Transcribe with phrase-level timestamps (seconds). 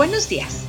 [0.00, 0.64] Buenos días.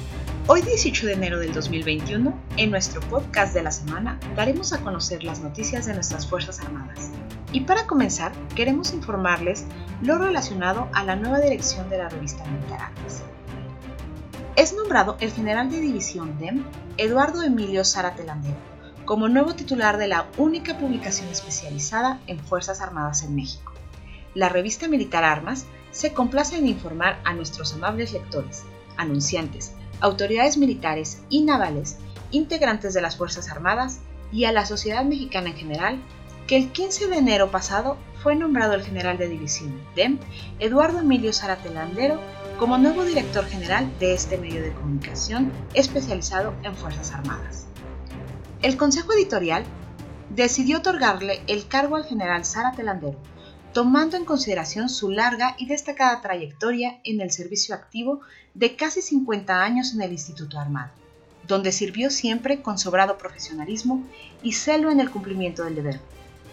[0.47, 5.24] Hoy 18 de enero del 2021, en nuestro podcast de la semana, daremos a conocer
[5.24, 7.12] las noticias de nuestras Fuerzas Armadas.
[7.54, 9.63] Y para comenzar, queremos informarles
[10.02, 13.24] lo relacionado a la nueva dirección de la revista Militar Armas.
[14.58, 16.66] Es nombrado el general de división DEM,
[16.98, 18.58] Eduardo Emilio Zaratelandero,
[19.05, 23.72] como nuevo titular de la única publicación especializada en Fuerzas Armadas en México.
[24.36, 28.66] La revista Militar Armas se complace en informar a nuestros amables lectores,
[28.98, 31.98] anunciantes, autoridades militares y navales,
[32.32, 33.99] integrantes de las Fuerzas Armadas
[34.32, 36.02] y a la sociedad mexicana en general
[36.48, 40.20] que el 15 de enero pasado fue nombrado el general de división DEM,
[40.59, 42.20] Eduardo Emilio Zaratelandero,
[42.59, 47.68] como nuevo director general de este medio de comunicación especializado en Fuerzas Armadas.
[48.62, 49.63] El Consejo Editorial
[50.30, 53.18] decidió otorgarle el cargo al general Zaratelandero
[53.74, 58.22] tomando en consideración su larga y destacada trayectoria en el servicio activo
[58.54, 60.91] de casi 50 años en el Instituto Armado,
[61.48, 64.03] donde sirvió siempre con sobrado profesionalismo
[64.44, 66.00] y celo en el cumplimiento del deber,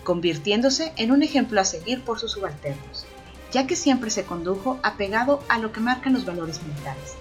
[0.04, 3.04] convirtiéndose en un ejemplo a seguir por sus subalternos,
[3.52, 7.14] ya que siempre se condujo apegado a lo que marcan los valores militares,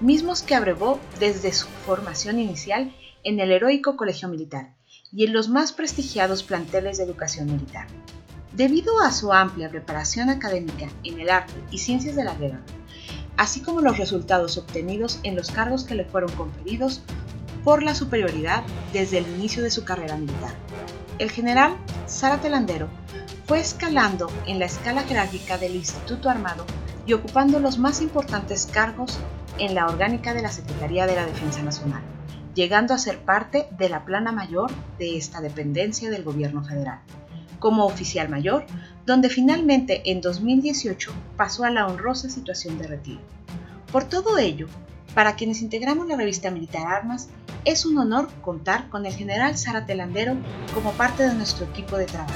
[0.00, 4.74] mismos que abrevó desde su formación inicial en el heroico Colegio Militar
[5.12, 7.86] y en los más prestigiados planteles de educación militar.
[8.56, 12.62] Debido a su amplia preparación académica en el arte y ciencias de la guerra,
[13.36, 17.02] así como los resultados obtenidos en los cargos que le fueron conferidos
[17.64, 20.54] por la superioridad desde el inicio de su carrera militar.
[21.18, 21.76] El general
[22.06, 22.88] Sara Telandero
[23.44, 26.64] fue escalando en la escala jerárquica del Instituto Armado
[27.04, 29.18] y ocupando los más importantes cargos
[29.58, 32.00] en la orgánica de la Secretaría de la Defensa Nacional,
[32.54, 37.02] llegando a ser parte de la plana mayor de esta dependencia del gobierno federal
[37.58, 38.66] como oficial mayor,
[39.06, 43.20] donde finalmente en 2018 pasó a la honrosa situación de retiro.
[43.92, 44.66] Por todo ello,
[45.14, 47.28] para quienes integramos la revista Militar Armas,
[47.64, 50.36] es un honor contar con el general Sara Telandero
[50.74, 52.34] como parte de nuestro equipo de trabajo,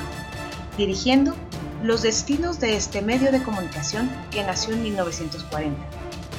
[0.79, 1.35] dirigiendo
[1.83, 5.79] los destinos de este medio de comunicación que nació en 1940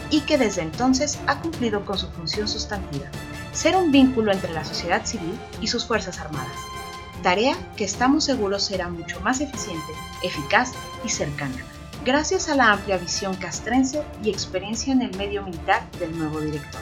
[0.10, 3.06] y que desde entonces ha cumplido con su función sustantiva,
[3.54, 6.81] ser un vínculo entre la sociedad civil y sus Fuerzas Armadas
[7.22, 9.94] tarea que estamos seguros será mucho más eficiente,
[10.24, 10.74] eficaz
[11.06, 11.56] y cercana,
[12.04, 16.82] gracias a la amplia visión castrense y experiencia en el medio militar del nuevo director,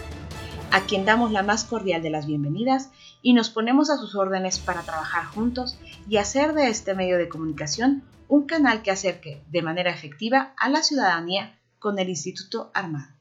[0.71, 2.89] a quien damos la más cordial de las bienvenidas
[3.21, 5.77] y nos ponemos a sus órdenes para trabajar juntos
[6.07, 10.69] y hacer de este medio de comunicación un canal que acerque de manera efectiva a
[10.69, 13.18] la ciudadanía con el Instituto Armado.